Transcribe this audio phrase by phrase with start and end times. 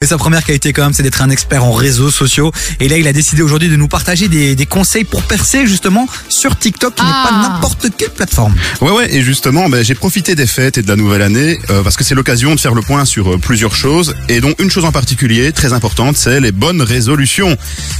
[0.00, 2.52] Et sa première qualité quand même, c'est d'être un expert en réseaux sociaux.
[2.78, 6.06] Et là, il a décidé aujourd'hui de nous partager des, des conseils pour percer justement
[6.28, 7.28] sur TikTok, qui n'est Ah.
[7.28, 8.54] pas n'importe quelle plateforme.
[8.80, 11.82] Ouais ouais et justement ben, j'ai profité des fêtes et de la nouvelle année euh,
[11.82, 14.70] parce que c'est l'occasion de faire le point sur euh, plusieurs choses et dont une
[14.70, 17.56] chose en particulier très importante c'est les bonnes résolutions.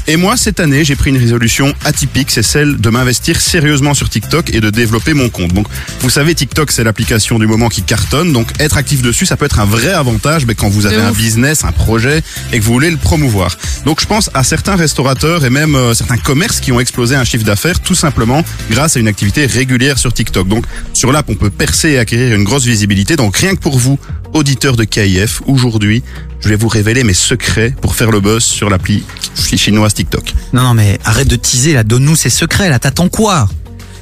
[0.07, 4.09] Et moi cette année j'ai pris une résolution atypique c'est celle de m'investir sérieusement sur
[4.09, 5.53] TikTok et de développer mon compte.
[5.53, 5.67] Donc
[6.01, 9.47] vous savez TikTok c'est l'application du moment qui cartonne donc être actif dessus ça peut
[9.47, 11.73] être un vrai avantage ben, quand vous avez un business, un
[12.53, 13.57] et que vous voulez le promouvoir.
[13.85, 17.25] Donc je pense à certains restaurateurs et même euh, certains commerces qui ont explosé un
[17.25, 20.49] chiffre d'affaires tout simplement grâce à une activité régulière sur TikTok.
[20.49, 23.17] Donc sur l'app on peut percer et acquérir une grosse visibilité.
[23.17, 23.99] Donc rien que pour vous,
[24.35, 26.03] auditeurs de KIF, aujourd'hui
[26.41, 29.03] je vais vous révéler mes secrets pour faire le buzz sur l'appli
[29.35, 30.35] chinoise TikTok.
[30.53, 33.49] Non, non, mais arrête de teaser là, donne-nous ses secrets là, t'attends quoi?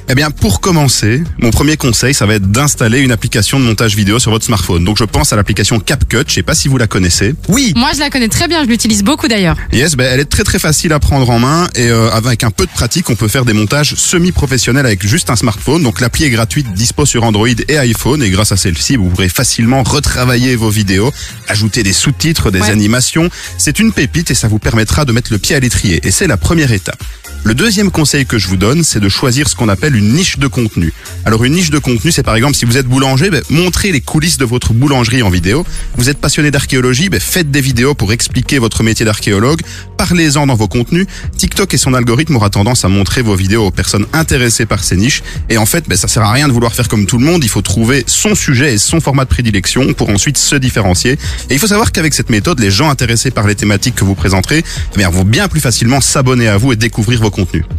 [0.09, 3.93] Eh bien, pour commencer, mon premier conseil, ça va être d'installer une application de montage
[3.97, 4.85] vidéo sur votre smartphone.
[4.85, 6.23] Donc, je pense à l'application CapCut.
[6.29, 7.35] Je sais pas si vous la connaissez.
[7.49, 9.57] Oui, Moi, je la connais très bien, je l'utilise beaucoup d'ailleurs.
[9.73, 12.51] Yes, ben, elle est très très facile à prendre en main et euh, avec un
[12.51, 15.83] peu de pratique, on peut faire des montages semi-professionnels avec juste un smartphone.
[15.83, 19.27] Donc l'appli est gratuite, dispo sur Android et iPhone et grâce à celle-ci, vous pourrez
[19.27, 21.11] facilement retravailler vos vidéos,
[21.49, 22.69] ajouter des sous-titres, des Ouais.
[22.69, 23.29] animations.
[23.57, 26.27] C'est une pépite et ça vous permettra de mettre le pied à l'étrier et c'est
[26.27, 27.03] la première étape.
[27.47, 30.37] Le deuxième conseil que je vous donne, c'est de choisir ce qu'on appelle une niche
[30.37, 30.91] de contenu.
[31.23, 34.01] Alors une niche de contenu, c'est par exemple si vous êtes boulanger, ben, montrez les
[34.01, 35.65] coulisses de votre boulangerie en vidéo.
[35.95, 39.61] Vous êtes passionné d'archéologie, ben, faites des vidéos pour expliquer votre métier d'archéologue.
[39.95, 41.07] Parlez-en dans vos contenus.
[41.37, 44.97] TikTok et son algorithme aura tendance à montrer vos vidéos aux personnes intéressées par ces
[44.97, 45.23] niches.
[45.49, 47.45] Et en fait, ben, ça sert à rien de vouloir faire comme tout le monde.
[47.45, 51.13] Il faut trouver son sujet et son format de prédilection pour ensuite se différencier.
[51.49, 54.15] Et il faut savoir qu'avec cette méthode, les gens intéressés par les thématiques que vous
[54.15, 57.31] présenterez eh bien, vont bien plus facilement s'abonner à vous et découvrir vos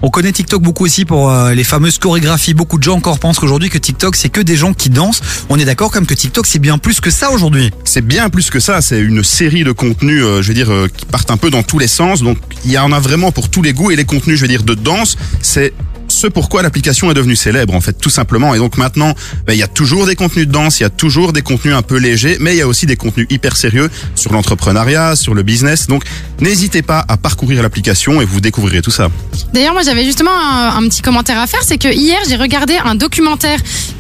[0.03, 2.55] on connaît TikTok beaucoup aussi pour euh, les fameuses chorégraphies.
[2.55, 5.21] Beaucoup de gens encore pensent qu'aujourd'hui que TikTok c'est que des gens qui dansent.
[5.49, 7.71] On est d'accord comme que TikTok c'est bien plus que ça aujourd'hui.
[7.85, 10.89] C'est bien plus que ça, c'est une série de contenus, euh, je veux dire, euh,
[10.95, 12.23] qui partent un peu dans tous les sens.
[12.23, 14.49] Donc il y en a vraiment pour tous les goûts et les contenus, je veux
[14.49, 15.73] dire, de danse, c'est
[16.19, 18.55] ce pourquoi l'application est devenue célèbre en fait tout simplement.
[18.55, 19.15] Et donc maintenant
[19.47, 21.75] ben, il y a toujours des contenus de danse il y a toujours des contenus
[21.75, 25.35] un peu légers mais il y a aussi des contenus hyper sérieux sur l'entrepreneuriat sur
[25.35, 25.87] le business.
[25.87, 26.05] Donc
[26.41, 29.09] n'hésitez pas à parcourir l'application et vous découvrirez tout ça.
[29.53, 32.95] D'ailleurs, moi, j'avais justement un, petit commentaire à faire, c'est que hier, j'ai regardé un
[32.95, 33.59] documentaire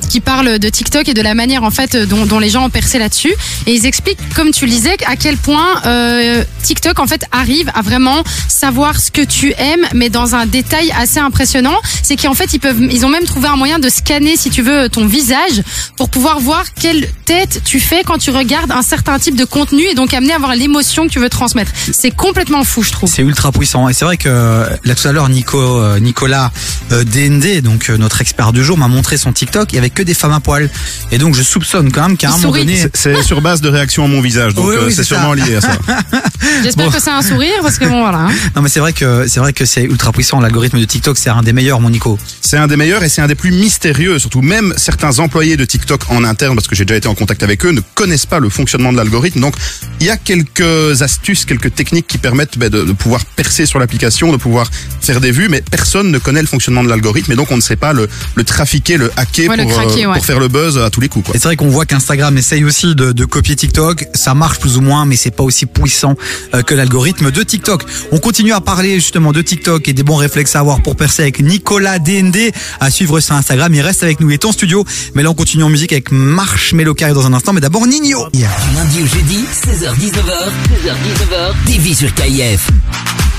[0.08, 2.70] qui parle de TikTok et de la manière en fait dont, dont les gens ont
[2.70, 3.34] percé là-dessus,
[3.66, 7.70] et ils expliquent, comme tu le disais, à quel point euh, TikTok en fait arrive
[7.74, 11.76] à vraiment savoir ce que tu aimes, mais dans un détail assez impressionnant.
[12.08, 14.62] C'est qu'en fait, ils peuvent, ils ont même trouvé un moyen de scanner, si tu
[14.62, 15.62] veux, ton visage
[15.98, 19.82] pour pouvoir voir quelle tête tu fais quand tu regardes un certain type de contenu
[19.82, 21.70] et donc amener à avoir l'émotion que tu veux transmettre.
[21.92, 23.10] C'est complètement fou, je trouve.
[23.12, 26.50] C'est ultra puissant et c'est vrai que euh, là tout à l'heure Nico, euh, Nicolas
[26.92, 29.70] euh, DND, donc euh, notre expert du jour, m'a montré son TikTok.
[29.72, 30.70] Il y avait que des femmes à poil
[31.12, 32.86] et donc je soupçonne quand même qu'à un moment donné.
[32.94, 35.56] c'est sur base de réaction à mon visage donc Oui, oui, euh, c'est sûrement lié
[35.56, 35.72] à ça
[36.62, 36.90] J'espère Bon.
[36.90, 38.18] que c'est un sourire parce que bon voilà.
[38.20, 38.30] hein.
[38.56, 40.40] Non mais c'est vrai que c'est vrai que c'est ultra puissant.
[40.40, 42.18] L'algorithme de TikTok c'est un des meilleurs, mon Nico.
[42.40, 44.18] C'est un des meilleurs et c'est un des plus mystérieux.
[44.18, 47.42] Surtout, même certains employés de TikTok en interne, parce que j'ai déjà été en contact
[47.42, 49.40] avec eux, ne connaissent pas le fonctionnement de l'algorithme.
[49.40, 49.54] Donc,
[50.00, 53.78] il y a quelques astuces, quelques techniques qui permettent ben, de, de pouvoir percer sur
[53.78, 57.36] l'application, de pouvoir faire des vues, mais personne ne connaît le fonctionnement de l'algorithme et
[57.36, 60.08] donc on ne sait pas le, le trafiquer, le hacker Ouais, le pour, craquer, euh,
[60.10, 60.16] ouais.
[60.16, 61.26] pour faire le buzz à tous les coups.
[61.26, 61.34] Quoi.
[61.34, 64.06] Et c'est vrai qu'on voit qu'Instagram essaye aussi de, de copier TikTok.
[64.14, 66.16] Ça marche plus ou moins, mais c'est pas aussi puissant
[66.54, 67.84] euh, que l'algorithme de TikTok.
[68.12, 71.22] On continue à parler justement de TikTok et des bons réflexes à avoir pour percer
[71.22, 73.72] avec Nicolas DND à suivre sur Instagram.
[73.74, 74.84] Il reste avec nous, il est en studio.
[75.14, 77.52] Mais là, on continue en musique avec Marshmello Carré dans un instant.
[77.52, 78.28] Mais d'abord, Nino.
[78.32, 78.40] Du
[78.74, 82.68] lundi au jeudi, 16h-19h, 16h-19h, TV sur KIF.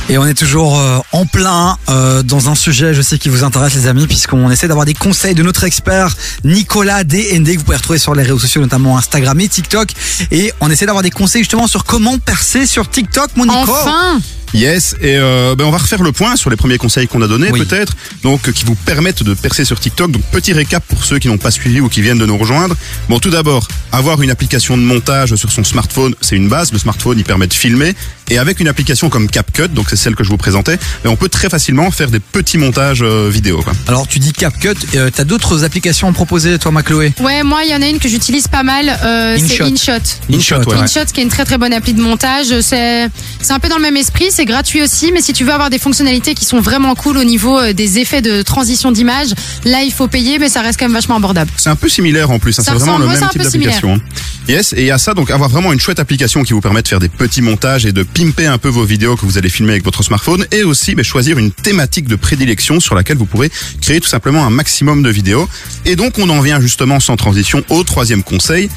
[0.10, 3.44] Et on est toujours euh, en plein euh, dans un sujet, je sais qui vous
[3.44, 7.64] intéresse les amis, puisqu'on essaie d'avoir des conseils de notre expert Nicolas DND que vous
[7.64, 9.90] pouvez retrouver sur les réseaux sociaux, notamment Instagram et TikTok.
[10.32, 13.72] Et on essaie d'avoir des conseils justement sur comment percer sur TikTok, mon Nico.
[13.72, 14.20] Enfin
[14.54, 17.28] Yes, et euh, ben on va refaire le point sur les premiers conseils qu'on a
[17.28, 17.64] donnés Oui.
[17.66, 20.12] peut-être, donc qui vous permettent de percer sur TikTok.
[20.12, 22.76] Donc petit récap pour ceux qui n'ont pas suivi ou qui viennent de nous rejoindre.
[23.10, 26.72] Bon, tout d'abord, avoir une application de montage sur son smartphone, c'est une base.
[26.72, 27.96] Le smartphone, il permet de filmer,
[28.30, 31.16] et avec une application comme CapCut, donc c'est celle que je vous présentais, ben, on
[31.16, 33.62] peut très facilement faire des petits montages euh, vidéo.
[33.62, 33.74] Quoi.
[33.88, 37.14] Alors tu dis CapCut, euh, t'as d'autres applications à proposer toi, ma Chloé?
[37.22, 39.94] Ouais, moi, il y en a une que j'utilise pas mal, euh, c'est InShot.
[39.94, 40.34] InShot.
[40.34, 40.78] InShot, ouais.
[40.78, 42.60] InShot, qui est une très très bonne appli de montage.
[42.62, 43.10] C'est
[43.42, 45.70] C'est un peu dans le même esprit, c'est gratuit aussi, mais si tu veux avoir
[45.70, 49.34] des fonctionnalités qui sont vraiment cool au niveau euh, des effets de transition d'image,
[49.66, 51.52] là il faut payer, mais ça reste quand même vachement abordable.
[51.58, 54.00] C'est un peu similaire en plus, hein, c'est vraiment le même type d'application.
[54.48, 57.02] Yes, et à ça, donc avoir vraiment une chouette application qui vous permet de faire
[57.02, 59.84] des petits montages et de pimper un peu vos vidéos que vous allez filmer avec
[59.84, 63.52] votre smartphone, et aussi mais, choisir une thématique de prédilection sur laquelle vous pourrez
[63.82, 65.50] créer tout simplement un maximum de vidéos.
[65.84, 68.70] Et donc on en vient justement sans transition au troisième conseil,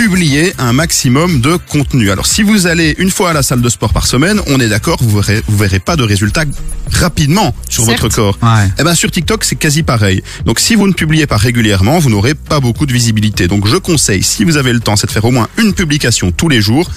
[0.00, 2.10] publier un maximum de contenu.
[2.10, 4.68] Alors si vous allez une fois à la salle de sport par semaine, on est
[4.68, 6.44] d'accord, vous verrez, vous verrez pas de résultats
[6.92, 8.00] rapidement sur Certes.
[8.00, 8.38] votre corps.
[8.42, 8.68] Ouais.
[8.78, 10.22] Eh ben sur TikTok c'est quasi pareil.
[10.46, 13.48] Donc si vous ne publiez pas régulièrement, vous n'aurez pas beaucoup de visibilité.
[13.48, 16.30] Donc je conseille, si vous avez le temps, c'est de faire au moins une publication
[16.32, 16.90] tous les jours.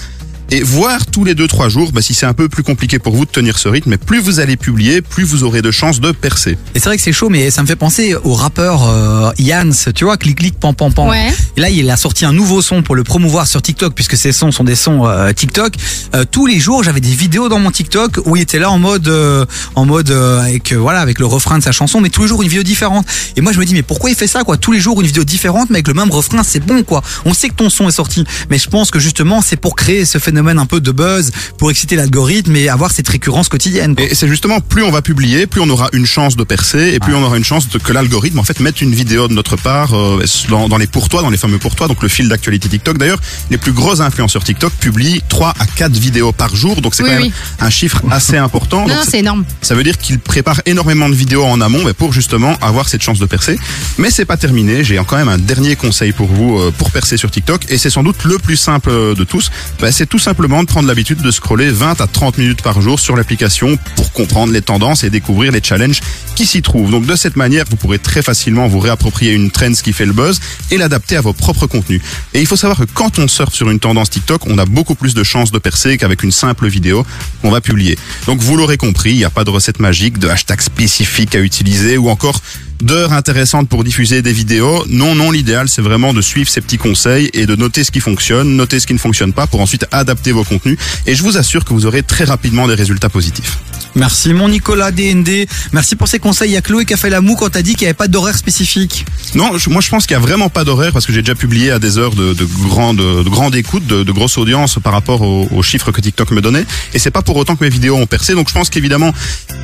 [0.54, 3.16] Et voir tous les deux trois jours, bah, si c'est un peu plus compliqué pour
[3.16, 6.00] vous de tenir ce rythme, mais plus vous allez publier, plus vous aurez de chances
[6.00, 6.60] de percer.
[6.76, 9.72] Et c'est vrai que c'est chaud, mais ça me fait penser au rappeur euh, Yans,
[9.96, 11.10] tu vois, clic clic pan pan pan.
[11.10, 11.34] Ouais.
[11.58, 14.32] Et là, il a sorti un nouveau son pour le promouvoir sur TikTok, puisque ces
[14.32, 15.74] sons sont des sons euh, TikTok.
[16.14, 18.78] Euh, tous les jours, j'avais des vidéos dans mon TikTok où il était là en
[18.78, 22.10] mode, euh, en mode euh, avec euh, voilà, avec le refrain de sa chanson, mais
[22.10, 23.08] tous les jours une vidéo différente.
[23.36, 24.58] Et moi, je me dis, mais pourquoi il fait ça, quoi?
[24.58, 27.02] Tous les jours une vidéo différente, mais avec le même refrain, c'est bon, quoi.
[27.26, 30.06] On sait que ton son est sorti, mais je pense que justement, c'est pour créer
[30.06, 33.96] ce phénomène un peu de buzz, pour exciter l'algorithme et avoir cette récurrence quotidienne.
[33.96, 34.06] quoi.
[34.06, 37.00] Et c'est justement plus on va publier, plus on aura une chance de percer, et
[37.00, 39.56] plus on aura une chance de, que l'algorithme en fait mette une vidéo de notre
[39.56, 42.98] part euh, dans, dans les pourtois, dans les fameux pourtois, donc le fil d'actualité TikTok.
[42.98, 43.20] D'ailleurs,
[43.50, 47.10] les plus gros influenceurs TikTok publient 3 à 4 vidéos par jour, donc c'est Oui,
[47.10, 48.88] quand même un chiffre assez important.
[48.88, 49.46] Non, c'est énorme.
[49.62, 53.02] Ça veut dire qu'ils préparent énormément de vidéos en amont mais pour justement avoir cette
[53.02, 53.58] chance de percer.
[53.98, 57.18] Mais c'est pas terminé, j'ai quand même un dernier conseil pour vous euh, pour percer
[57.18, 59.52] sur TikTok et c'est sans doute le plus simple de tous.
[59.80, 62.98] Bah, c'est tout simplement de prendre l'habitude de scroller 20 à 30 minutes par jour
[62.98, 66.00] sur l'application pour comprendre les tendances et découvrir les challenges
[66.36, 66.90] qui s'y trouvent.
[66.90, 70.14] Donc de cette manière, vous pourrez très facilement vous réapproprier une trend qui fait le
[70.14, 70.40] buzz
[70.72, 72.00] et l'adapter à vos propres contenus.
[72.34, 74.96] Et il faut savoir que quand on surfe sur une tendance TikTok, on a beaucoup
[74.96, 77.06] plus de chances de percer qu'avec une simple vidéo
[77.42, 77.98] qu'on va publier.
[78.26, 81.40] Donc vous l'aurez compris, il n'y a pas de recette magique, de hashtag spécifique à
[81.40, 82.40] utiliser ou encore
[82.84, 84.84] d'heures intéressantes pour diffuser des vidéos.
[84.90, 88.00] Non, non, l'idéal c'est vraiment de suivre ces petits conseils et de noter ce qui
[88.00, 90.78] fonctionne, noter ce qui ne fonctionne pas pour ensuite adapter vos contenus.
[91.08, 93.58] Et je vous assure que vous aurez très rapidement des résultats positifs.
[93.96, 95.48] Merci mon Nicolas DND.
[95.72, 96.50] Merci pour ces conseils.
[96.50, 97.94] Il y a Chloé qui a fait la moue quand t'as dit qu'il n'y avait
[97.94, 99.06] pas d'horaire spécifique.
[99.36, 101.36] Non, je- moi je pense qu'il y a vraiment pas d'horaire parce que j'ai déjà
[101.36, 104.94] publié à des heures de, de grande, de grande écoute, de, de grosse audience par
[104.94, 106.66] rapport aux, aux chiffres que TikTok me donnait.
[106.96, 108.34] Et c'est pas pour autant que mes vidéos ont percé.
[108.34, 109.14] Donc je pense qu'évidemment,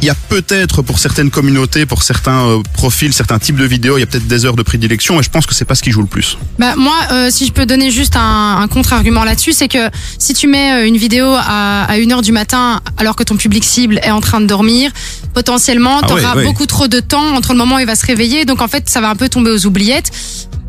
[0.02, 3.98] il y a peut-être pour certaines communautés, pour certains euh, profils, certains types de vidéos,
[3.98, 5.20] il y a peut-être des heures de prédilection.
[5.20, 6.38] Et je pense que c'est pas ce qui joue le plus.
[6.58, 10.34] Bah, moi, euh, si je peux donner juste un, un contre-argument là-dessus, c'est que si
[10.34, 14.00] tu mets euh, une vidéo à, à 1h du matin alors que ton public cible
[14.04, 14.92] est en train de dormir,
[15.34, 16.44] potentiellement, Ah tu ouais, auras ouais.
[16.46, 18.46] beaucoup trop de temps entre le moment où il va se réveiller.
[18.46, 20.12] Donc en fait, ça va un peu tomber aux oubliettes.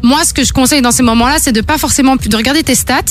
[0.03, 2.75] Moi, ce que je conseille dans ces moments-là, c'est de pas forcément de regarder tes
[2.75, 3.03] stats,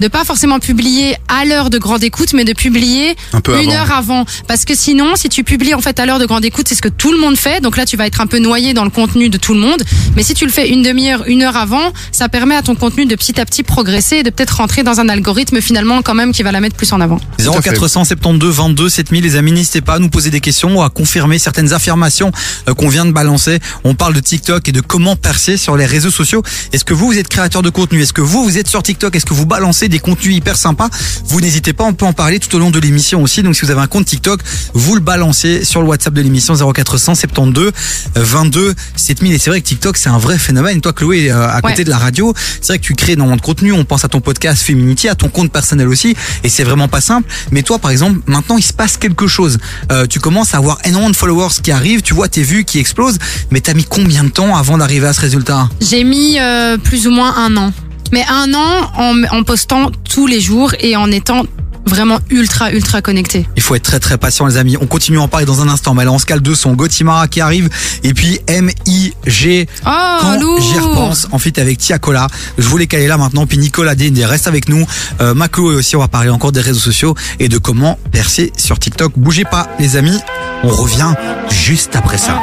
[0.00, 3.70] de pas forcément publier à l'heure de grande écoute, mais de publier Un peu une
[3.70, 3.78] avant.
[3.80, 4.24] heure avant.
[4.46, 6.82] Parce que sinon, si tu publies en fait à l'heure de grande écoute, c'est ce
[6.82, 7.60] que tout le monde fait.
[7.60, 9.82] Donc là, tu vas être un peu noyé dans le contenu de tout le monde.
[10.14, 13.06] Mais si tu le fais une demi-heure, une heure avant, ça permet à ton contenu
[13.06, 16.32] de petit à petit progresser et de peut-être rentrer dans un algorithme finalement quand même
[16.32, 17.18] qui va la mettre plus en avant.
[17.38, 17.70] à fait.
[17.70, 21.38] 0472 22 7000 les amis n'hésitez pas à nous poser des questions ou à confirmer
[21.38, 22.30] certaines affirmations
[22.68, 25.86] euh, qu'on vient de balancer on parle de TikTok et de comment percer sur les
[25.86, 26.35] réseaux sociaux
[26.72, 28.02] est-ce que vous vous êtes créateur de contenu?
[28.02, 29.14] Est-ce que vous vous êtes sur TikTok?
[29.16, 30.88] Est-ce que vous balancez des contenus hyper sympas?
[31.26, 33.42] Vous n'hésitez pas on peut en parler tout au long de l'émission aussi.
[33.42, 34.40] Donc si vous avez un compte TikTok
[34.74, 37.72] vous le balancez sur le WhatsApp de l'émission 0472
[38.14, 40.80] 22 7000 et c'est vrai que TikTok c'est un vrai phénomène.
[40.80, 41.84] Toi Chloé euh, à côté Ouais.
[41.84, 43.72] de la radio c'est vrai que tu crées énormément de contenu.
[43.72, 46.16] On pense à ton podcast Feminity à ton compte personnel aussi.
[46.44, 47.28] Et c'est vraiment pas simple.
[47.50, 49.58] Mais toi par exemple maintenant il se passe quelque chose.
[49.92, 52.02] Euh, tu commences à avoir énormément de followers qui arrivent.
[52.02, 53.18] Tu vois tes vues qui explosent.
[53.50, 55.68] Mais t'as mis combien de temps avant d'arriver à ce résultat?
[55.80, 57.72] J'ai mis euh, plus ou moins un an.
[58.12, 61.44] Mais un an en, en postant tous les jours et en étant
[61.88, 63.46] vraiment ultra, ultra connecté.
[63.54, 64.76] il faut être très très patient les amis.
[64.80, 66.72] On continue à en parler dans un instant mais là on se cale deux son
[66.74, 67.68] Gotimara qui arrive
[68.02, 69.90] et puis M.I.G Oh,
[70.20, 71.28] quand j'y repense.
[71.30, 72.26] En fit avec Tiakola
[72.58, 74.84] je voulais caler là maintenant puis Nicolas DND reste avec nous.
[75.20, 78.52] Euh, Maclo et aussi on va parler encore des réseaux sociaux et de comment percer
[78.56, 79.12] sur TikTok.
[79.16, 80.18] Bougez pas les amis.
[80.64, 81.12] On revient
[81.52, 82.36] juste après ça.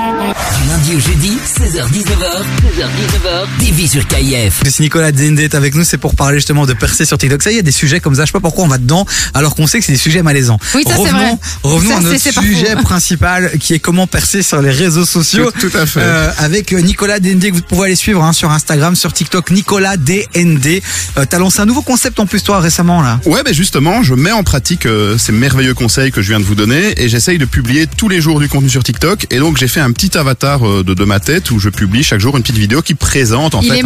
[0.61, 1.37] Du lundi au jeudi,
[1.73, 2.43] 16h-19h,
[2.77, 4.61] 16h-19h, TV sur KIF.
[4.69, 7.41] Si Nicolas DND est avec nous, c'est pour parler justement de percer sur TikTok.
[7.41, 8.21] Ça, il y a des sujets comme ça.
[8.21, 10.59] Je sais pas pourquoi on va dedans, alors qu'on sait que c'est des sujets malaisants.
[10.75, 11.37] Oui, ça, c'est revenons, vrai.
[11.63, 15.49] revenons Ça, à notre sujet principal, qui est comment percer sur les réseaux sociaux.
[15.49, 16.01] Tout- tout à fait.
[16.03, 19.49] Euh, avec euh, Nicolas DND que vous pouvez aller suivre hein, sur Instagram, sur TikTok,
[19.49, 20.79] Nicolas DND.
[21.17, 23.19] Euh, T'as lancé un nouveau concept en plus toi récemment là.
[23.25, 26.45] Ouais, ben justement, je mets en pratique euh, ces merveilleux conseils que je viens de
[26.45, 29.25] vous donner et j'essaye de publier tous les jours du contenu sur TikTok.
[29.31, 31.69] Et donc, j'ai fait un petit petit avatar euh, de, de ma tête où je
[31.69, 33.83] publie chaque jour une petite vidéo qui présente en Il fait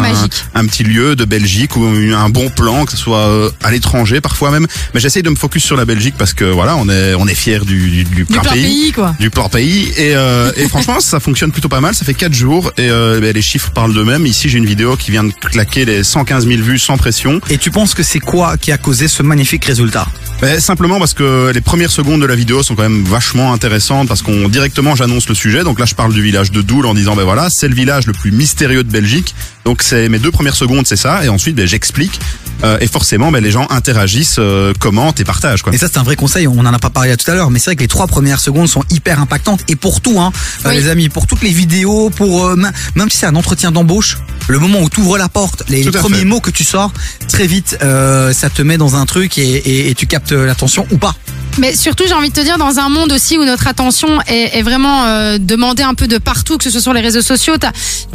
[0.54, 4.20] un, petit lieu de Belgique ou un bon plan, que ce soit euh, à l'étranger
[4.20, 4.66] parfois même.
[4.94, 7.36] Mais j'essaye de me focus sur la Belgique parce que voilà, on est on est
[7.36, 9.14] fier du, du, du Du pays, quoi.
[9.20, 9.92] du plan pays.
[9.96, 11.94] Et, euh, et franchement ça fonctionne plutôt pas mal.
[11.94, 14.26] Ça fait quatre jours et euh, ben, les chiffres parlent d'eux-mêmes.
[14.26, 17.40] Ici j'ai une vidéo qui vient de claquer les 115 000 vues sans pression.
[17.48, 20.08] Et tu penses que c'est quoi qui a causé ce magnifique résultat?
[20.40, 24.06] Ben, simplement parce que les premières secondes de la vidéo sont quand même vachement intéressantes
[24.06, 26.94] parce qu'on directement j'annonce le sujet donc là je parle du village de Doul en
[26.94, 30.30] disant ben voilà c'est le village le plus mystérieux de Belgique donc c'est mes deux
[30.30, 32.20] premières secondes c'est ça et ensuite ben, j'explique
[32.62, 35.74] euh, et forcément ben, les gens interagissent euh, commentent et partagent quoi.
[35.74, 37.58] Et ça c'est un vrai conseil, on en a pas parlé tout à l'heure, mais
[37.58, 40.32] c'est vrai que les trois premières secondes sont hyper impactantes et pour tout, hein,
[40.64, 40.76] euh, Oui.
[40.76, 44.18] les amis, pour toutes les vidéos, pour euh, même- si c'est un entretien d'embauche,
[44.48, 46.24] le moment où tu ouvres la porte, les, premiers fait.
[46.24, 46.92] mots que tu sors,
[47.28, 50.86] très vite, euh, ça te met dans un truc et, et- et tu captes l'attention
[50.90, 51.14] ou pas.
[51.58, 54.62] Mais surtout, j'ai envie de te dire, dans un monde aussi où notre attention est,
[54.62, 57.54] vraiment euh, demandée un peu de partout, que ce soit sur les réseaux sociaux,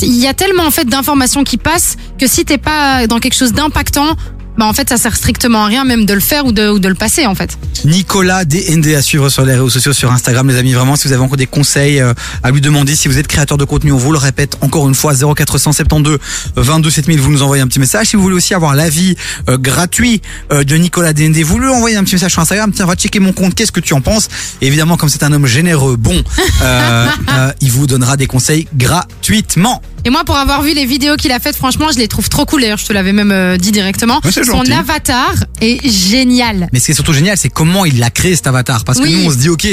[0.01, 3.35] il y a tellement en fait d'informations qui passent que si t'es pas dans quelque
[3.35, 4.15] chose d'impactant,
[4.57, 6.79] bah en fait ça sert strictement à rien même de le faire ou de, ou
[6.79, 7.57] de le passer en fait.
[7.85, 10.73] Nicolas DND à suivre sur les réseaux sociaux, sur Instagram, les amis.
[10.73, 13.57] Vraiment, si vous avez encore des conseils euh, à lui demander, si vous êtes créateur
[13.57, 16.19] de contenu, on vous le répète encore une fois, 0472
[16.55, 18.07] 22 7000, vous nous envoyez un petit message.
[18.07, 19.15] Si vous voulez aussi avoir l'avis
[19.49, 22.71] euh, gratuit euh, de Nicolas DND, vous lui envoyez un petit message sur Instagram.
[22.73, 23.55] Tiens, va checker mon compte.
[23.55, 24.27] Qu'est-ce que tu en penses?
[24.61, 26.19] Et Évidemment, comme c'est un homme généreux, bon,
[26.63, 29.83] euh, euh, il vous donnera des conseils gratuitement.
[30.05, 32.45] Et moi, pour avoir vu les vidéos qu'il a faites, franchement, je les trouve trop
[32.45, 32.61] cool.
[32.61, 34.19] D'ailleurs, je te l'avais même euh, dit directement.
[34.23, 34.73] Ouais, c'est Son gentil.
[34.73, 36.67] avatar est génial.
[36.73, 38.83] Mais ce qui est surtout génial, c'est comment il a créé cet avatar.
[38.83, 39.65] Parce que nous, on se dit, ok,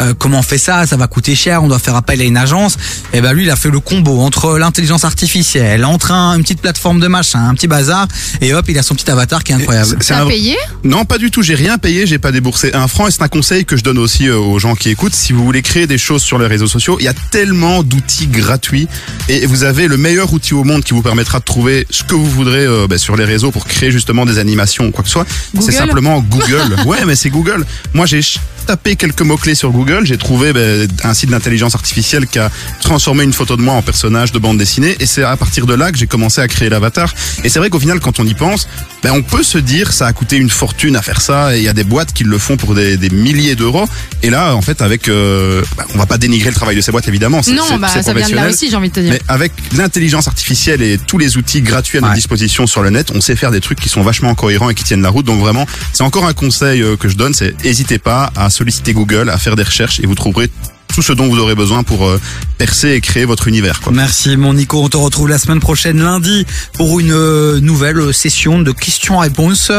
[0.00, 0.86] euh, comment on fait ça?
[0.86, 2.76] Ça va coûter cher, on doit faire appel à une agence.
[3.12, 6.60] Et ben lui, il a fait le combo entre l'intelligence artificielle, entre un- une petite
[6.60, 8.08] plateforme de machin, un petit bazar,
[8.40, 9.96] et hop, il a son petit avatar qui est incroyable.
[10.00, 10.56] C'est T'as un- payé?
[10.82, 11.42] Non, pas du tout.
[11.42, 12.06] J'ai rien payé.
[12.08, 13.06] J'ai pas déboursé un franc.
[13.06, 15.14] Et c'est un conseil que je donne aussi euh, aux gens qui écoutent.
[15.14, 18.26] Si vous voulez créer des choses sur les réseaux sociaux, il y a tellement d'outils
[18.26, 18.88] gratuits
[19.28, 22.14] et vous avez le meilleur outil au monde qui vous permettra de trouver ce que
[22.14, 25.08] vous voudrez euh, bah, sur les réseaux pour créer justement des animations ou quoi que
[25.08, 25.26] ce soit.
[25.60, 26.76] C'est simplement Google.
[26.86, 27.66] ouais, mais c'est Google.
[27.92, 28.20] Moi, j'ai
[28.66, 30.04] tapé quelques mots clés sur Google.
[30.04, 30.60] J'ai trouvé bah,
[31.04, 34.58] un site d'intelligence artificielle qui a transformé une photo de moi en personnage de bande
[34.58, 34.96] dessinée.
[35.00, 37.14] Et c'est à partir de là que j'ai commencé à créer l'avatar.
[37.44, 38.68] Et c'est vrai qu'au final, quand on y pense,
[39.02, 41.64] ben, on peut se dire ça a coûté une fortune à faire ça et il
[41.64, 43.86] y a des boîtes qui le font pour des, des milliers d'euros
[44.22, 46.90] et là en fait avec euh, ben, on va pas dénigrer le travail de ces
[46.90, 49.12] boîtes évidemment Non, bah ça vient de là aussi, j'ai envie de te dire.
[49.12, 52.16] mais avec l'intelligence artificielle et tous les outils gratuits à notre Ouais.
[52.16, 54.84] disposition sur le net, on sait faire des trucs qui sont vachement cohérents et qui
[54.84, 55.26] tiennent la route.
[55.26, 58.92] Donc vraiment, c'est encore un conseil euh, que je donne, c'est n'hésitez pas à solliciter
[58.94, 60.50] Google, à faire des recherches et vous trouverez
[60.96, 62.18] tout ce dont vous aurez besoin pour euh,
[62.56, 63.80] percer et créer votre univers.
[63.82, 63.92] Quoi.
[63.92, 68.60] Merci mon Nico, on te retrouve la semaine prochaine lundi pour une euh, nouvelle session
[68.60, 69.72] de questions-réponses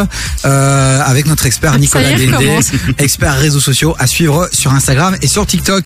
[0.46, 2.72] euh, avec notre expert Nicolas y Dende, recommence.
[3.00, 5.76] expert réseaux sociaux à suivre sur Instagram et sur TikTok.